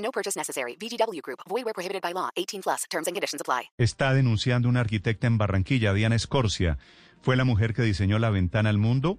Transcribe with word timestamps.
No 0.00 0.10
purchase 0.10 0.38
necessary. 0.38 0.76
VGW 0.76 1.20
Group. 1.22 1.40
Void 1.48 1.64
where 1.64 1.74
prohibited 1.74 2.02
by 2.02 2.12
law. 2.12 2.30
18 2.36 2.62
plus. 2.62 2.84
Terms 2.90 3.06
and 3.06 3.14
conditions 3.14 3.40
apply. 3.40 3.70
Está 3.78 4.12
denunciando 4.14 4.68
una 4.68 4.80
arquitecta 4.80 5.26
en 5.26 5.38
Barranquilla, 5.38 5.92
Diana 5.92 6.16
Escorcia. 6.16 6.78
Fue 7.22 7.36
la 7.36 7.44
mujer 7.44 7.74
que 7.74 7.82
diseñó 7.82 8.18
la 8.18 8.30
ventana 8.30 8.70
al 8.70 8.78
mundo. 8.78 9.18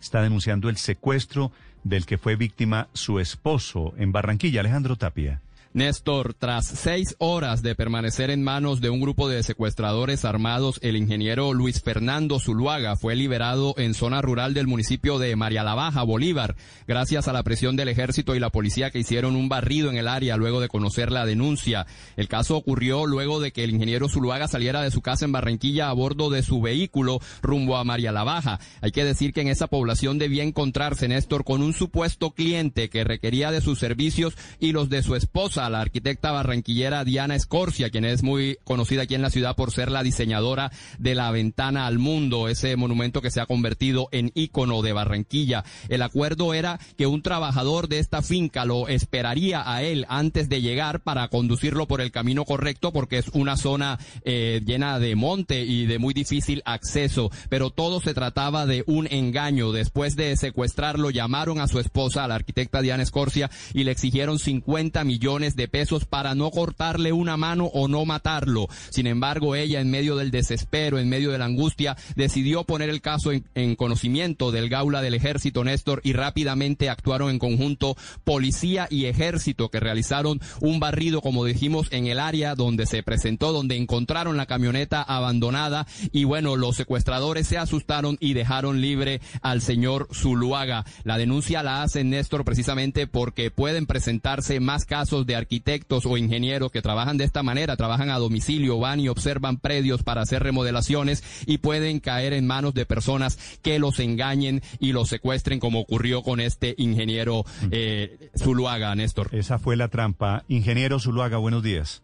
Está 0.00 0.22
denunciando 0.22 0.68
el 0.68 0.76
secuestro 0.76 1.50
del 1.82 2.04
que 2.04 2.18
fue 2.18 2.36
víctima 2.36 2.88
su 2.92 3.18
esposo 3.20 3.94
en 3.96 4.12
Barranquilla, 4.12 4.60
Alejandro 4.60 4.96
Tapia. 4.96 5.40
Néstor, 5.76 6.32
tras 6.32 6.64
seis 6.64 7.16
horas 7.18 7.60
de 7.60 7.74
permanecer 7.74 8.30
en 8.30 8.42
manos 8.42 8.80
de 8.80 8.88
un 8.88 8.98
grupo 8.98 9.28
de 9.28 9.42
secuestradores 9.42 10.24
armados, 10.24 10.78
el 10.80 10.96
ingeniero 10.96 11.52
Luis 11.52 11.82
Fernando 11.82 12.40
Zuluaga 12.40 12.96
fue 12.96 13.14
liberado 13.14 13.74
en 13.76 13.92
zona 13.92 14.22
rural 14.22 14.54
del 14.54 14.68
municipio 14.68 15.18
de 15.18 15.36
María 15.36 15.64
la 15.64 15.74
Baja, 15.74 16.02
Bolívar, 16.02 16.56
gracias 16.88 17.28
a 17.28 17.34
la 17.34 17.42
presión 17.42 17.76
del 17.76 17.88
ejército 17.88 18.34
y 18.34 18.40
la 18.40 18.48
policía 18.48 18.90
que 18.90 19.00
hicieron 19.00 19.36
un 19.36 19.50
barrido 19.50 19.90
en 19.90 19.98
el 19.98 20.08
área 20.08 20.38
luego 20.38 20.62
de 20.62 20.68
conocer 20.68 21.12
la 21.12 21.26
denuncia. 21.26 21.86
El 22.16 22.26
caso 22.26 22.56
ocurrió 22.56 23.04
luego 23.04 23.38
de 23.38 23.52
que 23.52 23.62
el 23.62 23.72
ingeniero 23.72 24.08
Zuluaga 24.08 24.48
saliera 24.48 24.80
de 24.80 24.90
su 24.90 25.02
casa 25.02 25.26
en 25.26 25.32
Barranquilla 25.32 25.90
a 25.90 25.92
bordo 25.92 26.30
de 26.30 26.42
su 26.42 26.62
vehículo 26.62 27.20
rumbo 27.42 27.76
a 27.76 27.84
María 27.84 28.12
la 28.12 28.24
Baja. 28.24 28.60
Hay 28.80 28.92
que 28.92 29.04
decir 29.04 29.34
que 29.34 29.42
en 29.42 29.48
esa 29.48 29.66
población 29.66 30.16
debía 30.16 30.42
encontrarse 30.42 31.06
Néstor 31.06 31.44
con 31.44 31.60
un 31.60 31.74
supuesto 31.74 32.30
cliente 32.30 32.88
que 32.88 33.04
requería 33.04 33.50
de 33.50 33.60
sus 33.60 33.78
servicios 33.78 34.38
y 34.58 34.72
los 34.72 34.88
de 34.88 35.02
su 35.02 35.16
esposa 35.16 35.65
la 35.70 35.80
arquitecta 35.80 36.32
barranquillera 36.32 37.04
Diana 37.04 37.34
Escorcia, 37.34 37.90
quien 37.90 38.04
es 38.04 38.22
muy 38.22 38.58
conocida 38.64 39.02
aquí 39.02 39.14
en 39.14 39.22
la 39.22 39.30
ciudad 39.30 39.56
por 39.56 39.72
ser 39.72 39.90
la 39.90 40.02
diseñadora 40.02 40.70
de 40.98 41.14
la 41.14 41.30
ventana 41.30 41.86
al 41.86 41.98
mundo, 41.98 42.48
ese 42.48 42.76
monumento 42.76 43.22
que 43.22 43.30
se 43.30 43.40
ha 43.40 43.46
convertido 43.46 44.08
en 44.12 44.32
ícono 44.34 44.82
de 44.82 44.92
Barranquilla. 44.92 45.64
El 45.88 46.02
acuerdo 46.02 46.54
era 46.54 46.78
que 46.96 47.06
un 47.06 47.22
trabajador 47.22 47.88
de 47.88 47.98
esta 47.98 48.22
finca 48.22 48.64
lo 48.64 48.88
esperaría 48.88 49.70
a 49.70 49.82
él 49.82 50.06
antes 50.08 50.48
de 50.48 50.60
llegar 50.60 51.00
para 51.00 51.28
conducirlo 51.28 51.86
por 51.86 52.00
el 52.00 52.10
camino 52.10 52.44
correcto, 52.44 52.92
porque 52.92 53.18
es 53.18 53.28
una 53.28 53.56
zona 53.56 53.98
eh, 54.24 54.60
llena 54.64 54.98
de 54.98 55.14
monte 55.14 55.62
y 55.62 55.86
de 55.86 55.98
muy 55.98 56.14
difícil 56.14 56.62
acceso. 56.64 57.30
Pero 57.48 57.70
todo 57.70 58.00
se 58.00 58.14
trataba 58.14 58.66
de 58.66 58.84
un 58.86 59.06
engaño. 59.10 59.72
Después 59.72 60.16
de 60.16 60.36
secuestrarlo, 60.36 61.10
llamaron 61.10 61.60
a 61.60 61.68
su 61.68 61.78
esposa, 61.78 62.24
a 62.24 62.28
la 62.28 62.34
arquitecta 62.36 62.82
Diana 62.82 63.02
Escorcia, 63.02 63.50
y 63.72 63.84
le 63.84 63.92
exigieron 63.92 64.38
50 64.38 65.04
millones 65.04 65.45
de 65.54 65.68
pesos 65.68 66.04
para 66.06 66.34
no 66.34 66.50
cortarle 66.50 67.12
una 67.12 67.36
mano 67.36 67.66
o 67.66 67.86
no 67.86 68.04
matarlo. 68.04 68.68
Sin 68.90 69.06
embargo, 69.06 69.54
ella 69.54 69.80
en 69.80 69.90
medio 69.90 70.16
del 70.16 70.30
desespero, 70.30 70.98
en 70.98 71.08
medio 71.08 71.30
de 71.30 71.38
la 71.38 71.44
angustia, 71.44 71.96
decidió 72.16 72.64
poner 72.64 72.88
el 72.88 73.00
caso 73.00 73.30
en, 73.30 73.44
en 73.54 73.76
conocimiento 73.76 74.50
del 74.50 74.68
gaula 74.68 75.02
del 75.02 75.14
ejército 75.14 75.62
Néstor 75.62 76.00
y 76.02 76.14
rápidamente 76.14 76.90
actuaron 76.90 77.30
en 77.30 77.38
conjunto 77.38 77.96
policía 78.24 78.88
y 78.90 79.04
ejército 79.04 79.68
que 79.68 79.80
realizaron 79.80 80.40
un 80.60 80.80
barrido, 80.80 81.20
como 81.20 81.44
dijimos, 81.44 81.88
en 81.90 82.06
el 82.06 82.18
área 82.18 82.54
donde 82.54 82.86
se 82.86 83.02
presentó, 83.02 83.52
donde 83.52 83.76
encontraron 83.76 84.36
la 84.36 84.46
camioneta 84.46 85.02
abandonada 85.02 85.86
y 86.12 86.24
bueno, 86.24 86.56
los 86.56 86.76
secuestradores 86.76 87.46
se 87.46 87.58
asustaron 87.58 88.16
y 88.20 88.34
dejaron 88.34 88.80
libre 88.80 89.20
al 89.42 89.60
señor 89.60 90.08
Zuluaga. 90.12 90.84
La 91.04 91.18
denuncia 91.18 91.62
la 91.62 91.82
hace 91.82 92.04
Néstor 92.04 92.44
precisamente 92.44 93.06
porque 93.06 93.50
pueden 93.50 93.86
presentarse 93.86 94.60
más 94.60 94.84
casos 94.84 95.26
de 95.26 95.35
arquitectos 95.36 96.06
o 96.06 96.16
ingenieros 96.16 96.72
que 96.72 96.82
trabajan 96.82 97.18
de 97.18 97.24
esta 97.24 97.42
manera, 97.42 97.76
trabajan 97.76 98.10
a 98.10 98.18
domicilio, 98.18 98.78
van 98.78 99.00
y 99.00 99.08
observan 99.08 99.58
predios 99.58 100.02
para 100.02 100.22
hacer 100.22 100.42
remodelaciones 100.42 101.44
y 101.46 101.58
pueden 101.58 102.00
caer 102.00 102.32
en 102.32 102.46
manos 102.46 102.74
de 102.74 102.86
personas 102.86 103.58
que 103.62 103.78
los 103.78 104.00
engañen 104.00 104.62
y 104.80 104.92
los 104.92 105.08
secuestren 105.08 105.60
como 105.60 105.80
ocurrió 105.80 106.22
con 106.22 106.40
este 106.40 106.74
ingeniero 106.78 107.44
eh, 107.70 108.30
Zuluaga, 108.36 108.94
Néstor. 108.94 109.28
Esa 109.32 109.58
fue 109.58 109.76
la 109.76 109.88
trampa. 109.88 110.44
Ingeniero 110.48 110.98
Zuluaga, 110.98 111.38
buenos 111.38 111.62
días. 111.62 112.02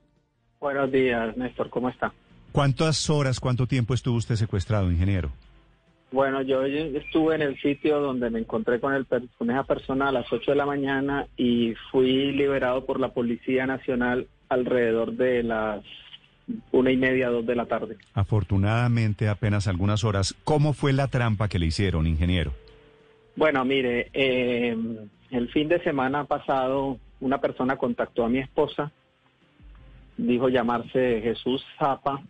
Buenos 0.60 0.92
días, 0.92 1.36
Néstor, 1.36 1.70
¿cómo 1.70 1.88
está? 1.88 2.12
¿Cuántas 2.52 3.10
horas, 3.10 3.40
cuánto 3.40 3.66
tiempo 3.66 3.94
estuvo 3.94 4.16
usted 4.16 4.36
secuestrado, 4.36 4.92
ingeniero? 4.92 5.32
Bueno, 6.12 6.42
yo 6.42 6.62
estuve 6.64 7.34
en 7.34 7.42
el 7.42 7.60
sitio 7.60 7.98
donde 8.00 8.28
me 8.28 8.38
encontré 8.38 8.78
con, 8.80 8.92
el, 8.92 9.06
con 9.06 9.50
esa 9.50 9.64
persona 9.64 10.08
a 10.08 10.12
las 10.12 10.30
8 10.30 10.50
de 10.50 10.56
la 10.56 10.66
mañana 10.66 11.26
y 11.38 11.74
fui 11.90 12.32
liberado 12.32 12.84
por 12.84 13.00
la 13.00 13.08
Policía 13.08 13.66
Nacional 13.66 14.28
alrededor 14.50 15.12
de 15.12 15.42
las 15.42 15.82
una 16.70 16.90
y 16.90 16.96
media, 16.96 17.30
dos 17.30 17.46
de 17.46 17.54
la 17.54 17.66
tarde. 17.66 17.96
Afortunadamente, 18.12 19.28
apenas 19.28 19.68
algunas 19.68 20.04
horas. 20.04 20.34
¿Cómo 20.44 20.74
fue 20.74 20.92
la 20.92 21.08
trampa 21.08 21.48
que 21.48 21.58
le 21.58 21.66
hicieron, 21.66 22.06
ingeniero? 22.06 22.52
Bueno, 23.36 23.64
mire, 23.64 24.10
eh, 24.12 24.76
el 25.30 25.48
fin 25.50 25.68
de 25.68 25.82
semana 25.82 26.24
pasado 26.24 26.98
una 27.20 27.38
persona 27.38 27.76
contactó 27.76 28.24
a 28.24 28.28
mi 28.28 28.38
esposa, 28.38 28.92
dijo 30.18 30.50
llamarse 30.50 31.20
Jesús 31.22 31.64
Zapa, 31.78 32.22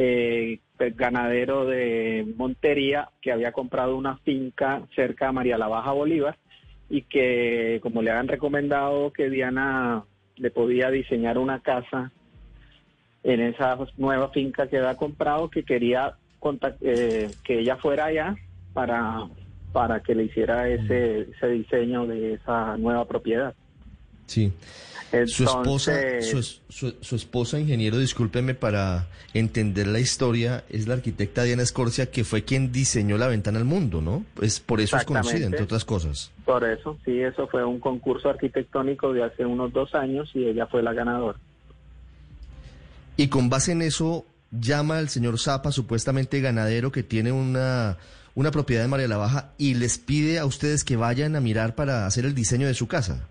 eh, 0.00 0.60
ganadero 0.94 1.66
de 1.66 2.24
Montería, 2.36 3.08
que 3.20 3.32
había 3.32 3.50
comprado 3.50 3.96
una 3.96 4.18
finca 4.18 4.82
cerca 4.94 5.26
de 5.26 5.32
María 5.32 5.58
la 5.58 5.66
Baja 5.66 5.90
Bolívar 5.90 6.38
y 6.88 7.02
que 7.02 7.80
como 7.82 8.00
le 8.00 8.12
habían 8.12 8.28
recomendado 8.28 9.12
que 9.12 9.28
Diana 9.28 10.04
le 10.36 10.50
podía 10.52 10.92
diseñar 10.92 11.36
una 11.36 11.60
casa 11.62 12.12
en 13.24 13.40
esa 13.40 13.76
nueva 13.96 14.28
finca 14.28 14.68
que 14.68 14.78
había 14.78 14.96
comprado, 14.96 15.50
que 15.50 15.64
quería 15.64 16.14
eh, 16.80 17.30
que 17.42 17.58
ella 17.58 17.76
fuera 17.76 18.04
allá 18.04 18.36
para, 18.72 19.26
para 19.72 20.00
que 20.00 20.14
le 20.14 20.24
hiciera 20.24 20.68
ese, 20.68 21.22
ese 21.22 21.48
diseño 21.48 22.06
de 22.06 22.34
esa 22.34 22.76
nueva 22.76 23.04
propiedad. 23.06 23.52
Sí. 24.28 24.52
Entonces, 25.10 25.36
su 25.36 25.44
esposa, 25.44 25.92
su, 26.20 26.42
su, 26.42 26.94
su, 27.00 27.16
esposa, 27.16 27.58
ingeniero, 27.58 27.98
discúlpeme 27.98 28.54
para 28.54 29.06
entender 29.32 29.86
la 29.86 30.00
historia, 30.00 30.64
es 30.68 30.86
la 30.86 30.94
arquitecta 30.94 31.44
Diana 31.44 31.62
Escorcia, 31.62 32.10
que 32.10 32.24
fue 32.24 32.44
quien 32.44 32.72
diseñó 32.72 33.16
la 33.16 33.26
ventana 33.26 33.58
al 33.58 33.64
mundo, 33.64 34.02
¿no? 34.02 34.26
Pues 34.34 34.60
por 34.60 34.82
eso 34.82 34.98
es 34.98 35.04
conocida, 35.04 35.46
entre 35.46 35.62
otras 35.62 35.86
cosas. 35.86 36.30
Por 36.44 36.62
eso, 36.62 36.98
sí, 37.06 37.20
eso 37.20 37.48
fue 37.48 37.64
un 37.64 37.80
concurso 37.80 38.28
arquitectónico 38.28 39.14
de 39.14 39.24
hace 39.24 39.46
unos 39.46 39.72
dos 39.72 39.94
años 39.94 40.30
y 40.34 40.44
ella 40.44 40.66
fue 40.66 40.82
la 40.82 40.92
ganadora. 40.92 41.38
Y 43.16 43.28
con 43.28 43.48
base 43.48 43.72
en 43.72 43.80
eso, 43.80 44.26
llama 44.50 44.98
al 44.98 45.08
señor 45.08 45.38
Zapa, 45.38 45.72
supuestamente 45.72 46.40
ganadero, 46.42 46.92
que 46.92 47.02
tiene 47.02 47.32
una, 47.32 47.96
una 48.34 48.50
propiedad 48.50 48.82
de 48.82 48.88
María 48.88 49.08
la 49.08 49.16
Baja, 49.16 49.52
y 49.56 49.72
les 49.72 49.96
pide 49.96 50.38
a 50.38 50.44
ustedes 50.44 50.84
que 50.84 50.96
vayan 50.96 51.34
a 51.34 51.40
mirar 51.40 51.74
para 51.74 52.04
hacer 52.04 52.26
el 52.26 52.34
diseño 52.34 52.66
de 52.66 52.74
su 52.74 52.88
casa. 52.88 53.26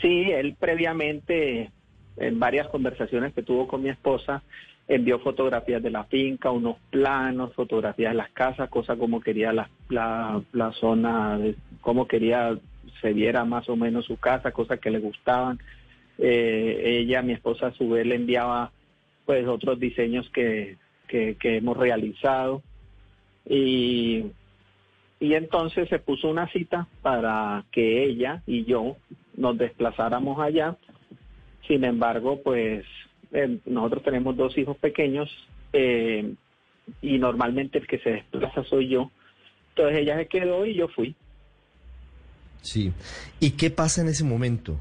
Sí, 0.00 0.30
él 0.30 0.56
previamente, 0.58 1.70
en 2.16 2.38
varias 2.38 2.68
conversaciones 2.68 3.32
que 3.32 3.42
tuvo 3.42 3.66
con 3.66 3.82
mi 3.82 3.88
esposa, 3.88 4.42
envió 4.88 5.18
fotografías 5.18 5.82
de 5.82 5.90
la 5.90 6.04
finca, 6.04 6.50
unos 6.50 6.76
planos, 6.90 7.54
fotografías 7.54 8.12
de 8.12 8.18
las 8.18 8.30
casas, 8.30 8.68
cosas 8.68 8.98
como 8.98 9.20
quería 9.20 9.52
la, 9.52 9.68
la, 9.88 10.40
la 10.52 10.72
zona, 10.72 11.40
cómo 11.80 12.06
quería 12.06 12.56
se 13.00 13.12
viera 13.12 13.44
más 13.44 13.68
o 13.68 13.76
menos 13.76 14.06
su 14.06 14.16
casa, 14.16 14.52
cosas 14.52 14.80
que 14.80 14.90
le 14.90 14.98
gustaban. 14.98 15.58
Eh, 16.18 16.82
ella, 17.00 17.22
mi 17.22 17.32
esposa, 17.32 17.68
a 17.68 17.72
su 17.72 17.90
vez 17.90 18.06
le 18.06 18.14
enviaba 18.14 18.70
pues 19.24 19.46
otros 19.46 19.78
diseños 19.78 20.28
que, 20.30 20.76
que, 21.08 21.36
que 21.36 21.56
hemos 21.56 21.76
realizado. 21.76 22.62
Y 23.48 24.26
y 25.18 25.34
entonces 25.34 25.88
se 25.88 25.98
puso 25.98 26.28
una 26.28 26.50
cita 26.52 26.88
para 27.02 27.64
que 27.72 28.04
ella 28.04 28.42
y 28.46 28.64
yo 28.64 28.96
nos 29.36 29.56
desplazáramos 29.56 30.38
allá. 30.38 30.76
Sin 31.66 31.84
embargo, 31.84 32.40
pues 32.42 32.84
eh, 33.32 33.58
nosotros 33.64 34.02
tenemos 34.02 34.36
dos 34.36 34.56
hijos 34.58 34.76
pequeños 34.76 35.28
eh, 35.72 36.34
y 37.02 37.18
normalmente 37.18 37.78
el 37.78 37.86
que 37.86 37.98
se 37.98 38.10
desplaza 38.10 38.62
soy 38.64 38.88
yo. 38.88 39.10
Entonces 39.70 39.98
ella 39.98 40.16
se 40.18 40.26
quedó 40.26 40.66
y 40.66 40.74
yo 40.74 40.88
fui. 40.88 41.14
Sí. 42.62 42.92
¿Y 43.40 43.52
qué 43.52 43.70
pasa 43.70 44.02
en 44.02 44.08
ese 44.08 44.24
momento? 44.24 44.80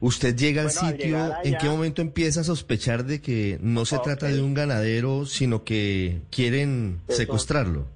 Usted 0.00 0.34
llega 0.34 0.64
Bueno, 0.64 0.80
al 0.80 0.86
al 0.86 0.92
sitio, 0.92 1.34
¿en 1.44 1.58
qué 1.58 1.68
momento 1.68 2.02
empieza 2.02 2.40
a 2.40 2.44
sospechar 2.44 3.04
de 3.04 3.20
que 3.20 3.58
no 3.60 3.84
se 3.84 4.00
trata 4.00 4.26
de 4.26 4.42
un 4.42 4.52
ganadero, 4.52 5.26
sino 5.26 5.62
que 5.62 6.22
quieren 6.30 7.00
Eso. 7.06 7.18
secuestrarlo? 7.18 7.86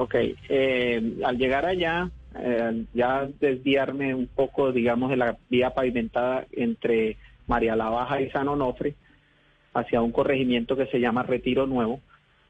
Ok, 0.00 0.14
eh, 0.48 1.18
al 1.24 1.36
llegar 1.38 1.66
allá, 1.66 2.08
eh, 2.38 2.84
ya 2.94 3.28
desviarme 3.40 4.14
un 4.14 4.28
poco, 4.28 4.70
digamos, 4.70 5.10
de 5.10 5.16
la 5.16 5.36
vía 5.50 5.70
pavimentada 5.70 6.46
entre 6.52 7.16
María 7.48 7.74
la 7.74 7.90
Baja 7.90 8.20
y 8.20 8.30
San 8.30 8.46
Onofre 8.46 8.94
hacia 9.74 10.00
un 10.00 10.12
corregimiento 10.12 10.76
que 10.76 10.86
se 10.86 11.00
llama 11.00 11.24
Retiro 11.24 11.66
Nuevo. 11.66 12.00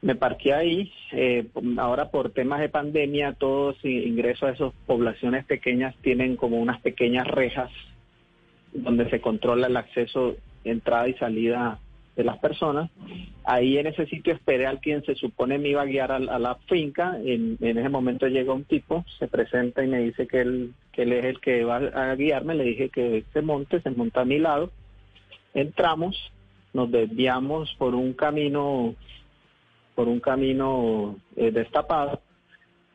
Me 0.03 0.13
parqué 0.13 0.53
ahí, 0.53 0.91
eh, 1.11 1.47
ahora 1.77 2.11
por 2.11 2.29
temas 2.33 2.59
de 2.59 2.69
pandemia, 2.69 3.33
todos 3.33 3.83
ingresos 3.83 4.43
a 4.43 4.51
esas 4.51 4.73
poblaciones 4.85 5.43
pequeñas 5.45 5.95
tienen 6.03 6.35
como 6.35 6.57
unas 6.57 6.79
pequeñas 6.81 7.25
rejas 7.27 7.71
donde 8.73 9.09
se 9.09 9.21
controla 9.21 9.65
el 9.65 9.75
acceso, 9.75 10.35
entrada 10.63 11.09
y 11.09 11.15
salida 11.15 11.79
de 12.19 12.25
las 12.25 12.37
personas. 12.37 12.91
Ahí 13.45 13.77
en 13.77 13.87
ese 13.87 14.05
sitio 14.05 14.33
esperé 14.33 14.67
al 14.67 14.81
quien 14.81 15.03
se 15.05 15.15
supone 15.15 15.57
me 15.57 15.69
iba 15.69 15.81
a 15.81 15.85
guiar 15.85 16.11
a, 16.11 16.19
la 16.19 16.55
finca. 16.67 17.17
En, 17.23 17.57
ese 17.61 17.87
momento 17.87 18.27
llega 18.27 18.51
un 18.53 18.65
tipo, 18.65 19.05
se 19.17 19.29
presenta 19.29 19.83
y 19.83 19.87
me 19.87 19.99
dice 19.99 20.27
que 20.27 20.41
él, 20.41 20.73
que 20.91 21.03
él 21.03 21.13
es 21.13 21.23
el 21.23 21.39
que 21.39 21.63
va 21.63 21.77
a 21.77 22.15
guiarme. 22.15 22.55
Le 22.55 22.65
dije 22.65 22.89
que 22.89 23.23
se 23.31 23.41
monte, 23.41 23.79
se 23.81 23.91
monta 23.91 24.21
a 24.21 24.25
mi 24.25 24.37
lado. 24.37 24.69
Entramos, 25.53 26.17
nos 26.73 26.91
desviamos 26.91 27.73
por 27.77 27.95
un 27.95 28.11
camino, 28.11 28.95
por 29.95 30.09
un 30.09 30.19
camino 30.19 31.15
eh, 31.37 31.51
destapado. 31.51 32.21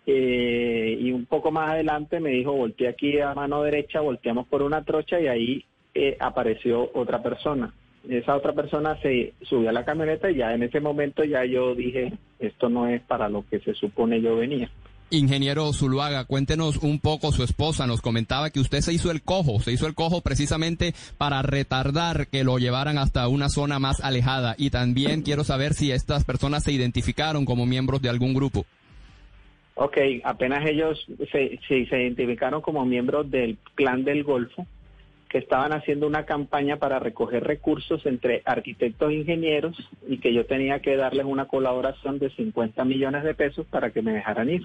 Eh, 0.06 0.98
y 1.00 1.12
un 1.12 1.24
poco 1.24 1.50
más 1.50 1.70
adelante 1.70 2.20
me 2.20 2.28
dijo, 2.28 2.52
volteé 2.52 2.88
aquí 2.88 3.18
a 3.20 3.32
mano 3.32 3.62
derecha, 3.62 4.02
volteamos 4.02 4.46
por 4.48 4.60
una 4.60 4.84
trocha 4.84 5.18
y 5.18 5.28
ahí 5.28 5.64
eh, 5.94 6.18
apareció 6.20 6.90
otra 6.92 7.22
persona 7.22 7.72
esa 8.08 8.36
otra 8.36 8.52
persona 8.52 9.00
se 9.00 9.32
subió 9.42 9.70
a 9.70 9.72
la 9.72 9.84
camioneta 9.84 10.30
y 10.30 10.36
ya 10.36 10.54
en 10.54 10.62
ese 10.62 10.80
momento 10.80 11.24
ya 11.24 11.44
yo 11.44 11.74
dije, 11.74 12.12
esto 12.38 12.68
no 12.68 12.86
es 12.86 13.02
para 13.02 13.28
lo 13.28 13.44
que 13.48 13.60
se 13.60 13.74
supone 13.74 14.20
yo 14.20 14.36
venía. 14.36 14.70
Ingeniero 15.10 15.72
Zuluaga, 15.72 16.24
cuéntenos 16.24 16.78
un 16.78 16.98
poco, 16.98 17.30
su 17.30 17.44
esposa 17.44 17.86
nos 17.86 18.00
comentaba 18.00 18.50
que 18.50 18.58
usted 18.58 18.80
se 18.80 18.92
hizo 18.92 19.10
el 19.10 19.22
cojo, 19.22 19.60
se 19.60 19.72
hizo 19.72 19.86
el 19.86 19.94
cojo 19.94 20.22
precisamente 20.22 20.94
para 21.18 21.42
retardar 21.42 22.26
que 22.28 22.42
lo 22.42 22.58
llevaran 22.58 22.98
hasta 22.98 23.28
una 23.28 23.48
zona 23.48 23.78
más 23.78 24.00
alejada 24.02 24.54
y 24.58 24.70
también 24.70 25.22
quiero 25.22 25.44
saber 25.44 25.74
si 25.74 25.92
estas 25.92 26.24
personas 26.24 26.64
se 26.64 26.72
identificaron 26.72 27.44
como 27.44 27.66
miembros 27.66 28.02
de 28.02 28.08
algún 28.08 28.34
grupo. 28.34 28.64
Ok, 29.76 29.98
apenas 30.24 30.64
ellos 30.66 31.04
se, 31.32 31.60
se 31.68 31.78
identificaron 31.78 32.60
como 32.60 32.84
miembros 32.84 33.30
del 33.30 33.58
clan 33.74 34.04
del 34.04 34.22
Golfo, 34.24 34.66
que 35.34 35.38
estaban 35.38 35.72
haciendo 35.72 36.06
una 36.06 36.26
campaña 36.26 36.76
para 36.76 37.00
recoger 37.00 37.42
recursos 37.42 38.06
entre 38.06 38.42
arquitectos 38.44 39.10
e 39.10 39.14
ingenieros 39.14 39.76
y 40.06 40.18
que 40.18 40.32
yo 40.32 40.46
tenía 40.46 40.78
que 40.78 40.96
darles 40.96 41.26
una 41.26 41.46
colaboración 41.48 42.20
de 42.20 42.30
50 42.30 42.84
millones 42.84 43.24
de 43.24 43.34
pesos 43.34 43.66
para 43.66 43.90
que 43.90 44.00
me 44.00 44.12
dejaran 44.12 44.48
ir. 44.48 44.62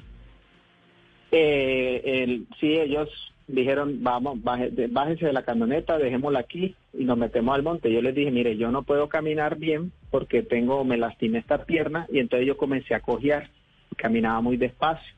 Eh, 1.31 2.43
sí, 2.59 2.77
ellos 2.77 3.09
dijeron, 3.47 4.03
vamos, 4.03 4.43
bájense 4.43 5.25
de 5.25 5.33
la 5.33 5.41
camioneta, 5.41 5.97
dejémosla 5.97 6.41
aquí 6.41 6.75
y 6.93 7.03
nos 7.03 7.17
metemos 7.17 7.55
al 7.55 7.63
monte. 7.63 7.91
Yo 7.91 8.03
les 8.03 8.13
dije, 8.13 8.29
mire, 8.29 8.55
yo 8.55 8.69
no 8.69 8.83
puedo 8.83 9.09
caminar 9.09 9.57
bien 9.57 9.91
porque 10.11 10.43
tengo, 10.43 10.83
me 10.83 10.97
lastimé 10.97 11.39
esta 11.39 11.65
pierna 11.65 12.05
y 12.13 12.19
entonces 12.19 12.47
yo 12.47 12.57
comencé 12.57 12.93
a 12.93 12.99
cojear, 12.99 13.49
caminaba 13.97 14.39
muy 14.41 14.55
despacio. 14.55 15.15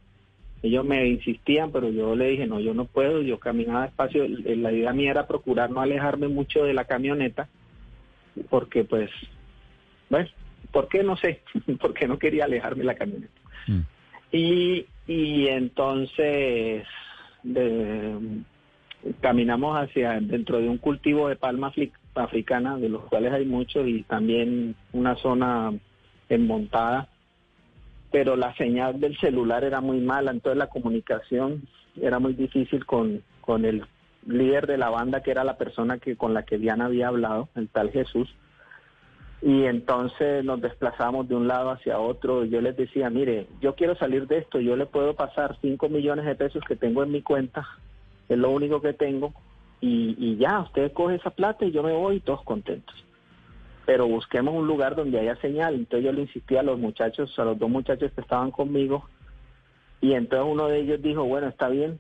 Ellos 0.64 0.86
me 0.86 1.08
insistían, 1.08 1.72
pero 1.72 1.90
yo 1.90 2.16
le 2.16 2.30
dije, 2.30 2.46
no, 2.46 2.60
yo 2.60 2.74
no 2.74 2.86
puedo, 2.86 3.22
yo 3.22 3.40
caminaba 3.40 3.84
despacio. 3.84 4.28
La 4.28 4.72
idea 4.72 4.94
mía 4.94 5.12
era 5.12 5.28
procurar 5.28 5.72
no 5.72 5.82
alejarme 5.82 6.28
mucho 6.28 6.64
de 6.64 6.74
la 6.74 6.86
camioneta, 6.86 7.50
porque 8.50 8.84
pues, 8.84 9.10
bueno, 10.10 10.30
¿por 10.72 10.88
qué? 10.88 11.04
No 11.04 11.18
sé, 11.18 11.42
porque 11.82 12.08
no 12.08 12.20
quería 12.20 12.46
alejarme 12.46 12.80
de 12.80 12.86
la 12.86 12.96
camioneta. 12.96 13.42
Mm. 13.68 13.80
Y, 14.32 14.86
y 15.08 15.48
entonces 15.48 16.86
caminamos 19.20 19.78
hacia 19.78 20.20
dentro 20.22 20.60
de 20.60 20.70
un 20.70 20.78
cultivo 20.78 21.28
de 21.28 21.36
palma 21.36 21.74
africana, 22.16 22.78
de 22.78 22.90
los 22.90 23.04
cuales 23.06 23.34
hay 23.34 23.46
muchos, 23.46 23.88
y 23.88 24.04
también 24.04 24.76
una 24.94 25.16
zona 25.16 25.74
enmontada 26.30 27.08
pero 28.12 28.36
la 28.36 28.54
señal 28.56 29.00
del 29.00 29.18
celular 29.18 29.64
era 29.64 29.82
muy 29.82 30.00
mala, 30.00 30.32
entonces 30.32 30.58
la 30.58 30.68
comunicación 30.68 31.64
era 32.00 32.20
muy 32.20 32.34
difícil 32.34 32.86
con, 32.86 33.24
con 33.40 33.66
el 33.66 33.86
líder 34.28 34.68
de 34.68 34.78
la 34.78 34.90
banda, 34.90 35.24
que 35.24 35.32
era 35.32 35.44
la 35.44 35.58
persona 35.58 35.98
que 35.98 36.16
con 36.16 36.34
la 36.34 36.44
que 36.44 36.58
Diana 36.58 36.86
había 36.86 37.08
hablado, 37.08 37.50
el 37.56 37.70
tal 37.70 37.90
Jesús. 37.92 38.30
Y 39.42 39.64
entonces 39.64 40.44
nos 40.46 40.62
desplazamos 40.62 41.28
de 41.28 41.36
un 41.36 41.48
lado 41.48 41.72
hacia 41.72 41.98
otro. 41.98 42.46
Yo 42.46 42.62
les 42.62 42.78
decía, 42.78 43.10
mire, 43.10 43.48
yo 43.60 43.74
quiero 43.74 43.96
salir 43.96 44.28
de 44.28 44.38
esto, 44.38 44.60
yo 44.60 44.76
le 44.76 44.86
puedo 44.86 45.16
pasar 45.16 45.58
5 45.62 45.90
millones 45.90 46.26
de 46.26 46.36
pesos 46.36 46.64
que 46.68 46.76
tengo 46.76 47.02
en 47.02 47.12
mi 47.12 47.24
cuenta, 47.24 47.68
es 48.30 48.38
lo 48.38 48.52
único 48.52 48.82
que 48.82 48.94
tengo, 48.94 49.34
y, 49.80 50.16
y 50.20 50.38
ya, 50.38 50.60
usted 50.60 50.92
coge 50.94 51.16
esa 51.16 51.32
plata 51.32 51.66
y 51.66 51.72
yo 51.72 51.82
me 51.82 51.94
voy 51.94 52.20
todos 52.20 52.44
contentos 52.44 52.96
pero 53.92 54.08
busquemos 54.08 54.56
un 54.56 54.68
lugar 54.68 54.96
donde 54.96 55.20
haya 55.20 55.36
señal. 55.42 55.76
Entonces 55.76 56.06
yo 56.06 56.14
le 56.14 56.22
insistí 56.22 56.56
a 56.56 56.64
los 56.64 56.80
muchachos, 56.80 57.38
a 57.38 57.44
los 57.44 57.60
dos 57.60 57.70
muchachos 57.70 58.10
que 58.14 58.22
estaban 58.22 58.50
conmigo, 58.50 59.04
y 60.00 60.14
entonces 60.14 60.48
uno 60.50 60.70
de 60.70 60.80
ellos 60.80 61.02
dijo, 61.02 61.26
bueno, 61.26 61.50
está 61.50 61.68
bien, 61.68 62.00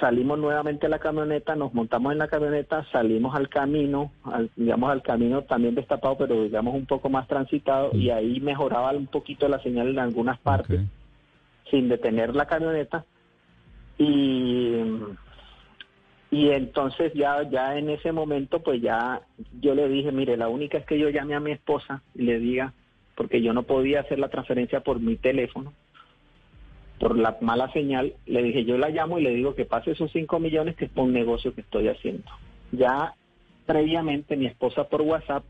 salimos 0.00 0.40
nuevamente 0.40 0.86
a 0.86 0.88
la 0.88 0.98
camioneta, 0.98 1.54
nos 1.54 1.72
montamos 1.74 2.10
en 2.10 2.18
la 2.18 2.26
camioneta, 2.26 2.84
salimos 2.90 3.36
al 3.36 3.48
camino, 3.48 4.10
digamos 4.56 4.90
al 4.90 5.00
camino 5.02 5.42
también 5.42 5.76
destapado, 5.76 6.18
pero 6.18 6.42
digamos 6.42 6.74
un 6.74 6.86
poco 6.86 7.08
más 7.08 7.28
transitado, 7.28 7.90
y 7.92 8.10
ahí 8.10 8.40
mejoraba 8.40 8.90
un 8.90 9.06
poquito 9.06 9.46
la 9.46 9.62
señal 9.62 9.90
en 9.90 10.00
algunas 10.00 10.40
partes, 10.40 10.80
sin 11.70 11.88
detener 11.88 12.34
la 12.34 12.46
camioneta. 12.46 13.04
Y 13.96 14.74
y 16.32 16.48
entonces 16.48 17.12
ya, 17.12 17.42
ya 17.42 17.76
en 17.78 17.90
ese 17.90 18.10
momento, 18.10 18.62
pues 18.62 18.80
ya 18.80 19.20
yo 19.60 19.74
le 19.74 19.86
dije, 19.86 20.10
mire, 20.12 20.38
la 20.38 20.48
única 20.48 20.78
es 20.78 20.86
que 20.86 20.98
yo 20.98 21.10
llame 21.10 21.34
a 21.34 21.40
mi 21.40 21.52
esposa 21.52 22.02
y 22.14 22.22
le 22.22 22.38
diga, 22.38 22.72
porque 23.16 23.42
yo 23.42 23.52
no 23.52 23.64
podía 23.64 24.00
hacer 24.00 24.18
la 24.18 24.30
transferencia 24.30 24.80
por 24.80 24.98
mi 24.98 25.16
teléfono, 25.16 25.74
por 26.98 27.18
la 27.18 27.36
mala 27.42 27.70
señal, 27.72 28.14
le 28.24 28.42
dije, 28.42 28.64
yo 28.64 28.78
la 28.78 28.88
llamo 28.88 29.18
y 29.18 29.24
le 29.24 29.34
digo 29.34 29.54
que 29.54 29.66
pase 29.66 29.90
esos 29.90 30.10
5 30.10 30.40
millones 30.40 30.74
que 30.76 30.86
es 30.86 30.90
por 30.90 31.04
un 31.04 31.12
negocio 31.12 31.54
que 31.54 31.60
estoy 31.60 31.88
haciendo. 31.88 32.30
Ya 32.70 33.12
previamente 33.66 34.34
mi 34.34 34.46
esposa 34.46 34.84
por 34.84 35.02
WhatsApp, 35.02 35.44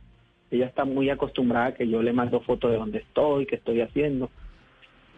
ella 0.50 0.66
está 0.66 0.84
muy 0.84 1.10
acostumbrada 1.10 1.66
a 1.66 1.74
que 1.74 1.86
yo 1.86 2.02
le 2.02 2.12
mando 2.12 2.40
fotos 2.40 2.72
de 2.72 2.78
dónde 2.78 2.98
estoy, 2.98 3.46
qué 3.46 3.54
estoy 3.54 3.82
haciendo 3.82 4.30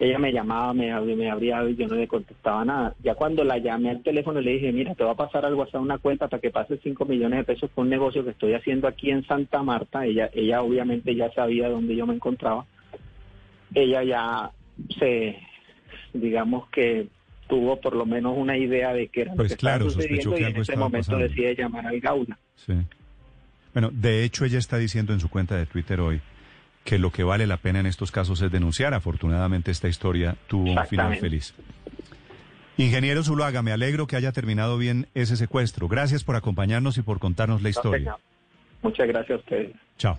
ella 0.01 0.19
me 0.19 0.33
llamaba, 0.33 0.75
me, 0.75 0.93
me 1.01 1.31
abría 1.31 1.63
y 1.69 1.77
yo 1.77 1.87
no 1.87 1.95
le 1.95 2.09
contestaba 2.09 2.65
nada. 2.65 2.95
Ya 3.03 3.15
cuando 3.15 3.45
la 3.45 3.59
llamé 3.59 3.91
al 3.91 4.03
teléfono 4.03 4.41
le 4.41 4.53
dije, 4.53 4.73
mira, 4.73 4.95
te 4.95 5.05
va 5.05 5.13
a 5.13 5.17
pasar 5.17 5.45
algo 5.45 5.63
hasta 5.63 5.79
una 5.79 5.99
cuenta 5.99 6.27
para 6.29 6.41
que 6.41 6.51
pase 6.51 6.81
5 6.83 7.05
millones 7.05 7.39
de 7.39 7.45
pesos 7.45 7.71
por 7.71 7.85
un 7.85 7.91
negocio 7.91 8.25
que 8.25 8.31
estoy 8.31 8.55
haciendo 8.55 8.89
aquí 8.89 9.11
en 9.11 9.25
Santa 9.25 9.63
Marta. 9.63 10.05
Ella, 10.05 10.31
ella 10.35 10.63
obviamente 10.63 11.15
ya 11.15 11.31
sabía 11.33 11.69
dónde 11.69 11.95
yo 11.95 12.07
me 12.07 12.15
encontraba. 12.15 12.67
Ella 13.73 14.03
ya 14.03 14.51
se, 14.99 15.39
digamos 16.13 16.69
que 16.71 17.07
tuvo 17.47 17.81
por 17.81 17.95
lo 17.95 18.05
menos 18.05 18.37
una 18.37 18.57
idea 18.57 18.93
de 18.93 19.09
qué 19.09 19.23
era 19.23 19.33
lo 19.33 19.37
pues 19.37 19.53
que 19.53 19.59
claro, 19.59 19.87
estaba 19.87 20.03
sucediendo 20.03 20.39
y 20.39 20.45
en 20.45 20.57
ese 20.57 20.77
momento 20.77 21.17
decide 21.19 21.55
llamar 21.55 21.87
al 21.87 22.01
Gaula. 22.01 22.37
Sí. 22.57 22.75
Bueno, 23.73 23.91
de 23.93 24.25
hecho 24.25 24.45
ella 24.45 24.59
está 24.59 24.77
diciendo 24.77 25.13
en 25.13 25.21
su 25.21 25.29
cuenta 25.29 25.57
de 25.57 25.67
Twitter 25.67 26.01
hoy 26.01 26.21
que 26.85 26.99
lo 26.99 27.11
que 27.11 27.25
vale 27.25 27.47
la 27.47 27.57
pena 27.57 27.81
en 27.81 27.87
estos 27.87 28.13
casos 28.13 28.41
es 28.43 28.53
denunciar. 28.53 28.95
Afortunadamente 28.95 29.71
esta 29.71 29.89
historia 29.89 30.37
tuvo 30.47 30.73
un 30.73 30.87
final 30.87 31.17
feliz. 31.17 31.55
Ingeniero 32.77 33.23
Zuluaga, 33.23 33.63
me 33.63 33.73
alegro 33.73 34.07
que 34.07 34.17
haya 34.17 34.33
terminado 34.33 34.77
bien 34.79 35.07
ese 35.15 35.37
secuestro. 35.37 35.89
Gracias 35.89 36.25
por 36.25 36.37
acompañarnos 36.37 36.99
y 36.99 37.03
por 37.03 37.21
contarnos 37.21 37.63
la 37.63 37.69
historia. 37.71 38.17
Muchas 38.83 39.07
gracias 39.09 39.39
a 39.39 39.41
ustedes. 39.41 39.73
Chao. 39.97 40.19